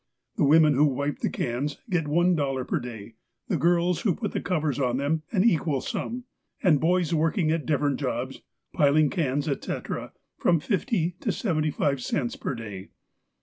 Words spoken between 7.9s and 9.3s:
jobs, piling